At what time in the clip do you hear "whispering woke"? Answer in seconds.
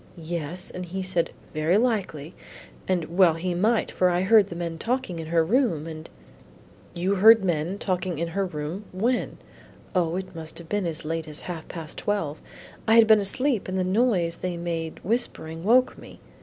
15.03-15.95